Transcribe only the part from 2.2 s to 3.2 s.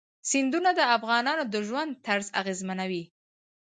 اغېزمنوي.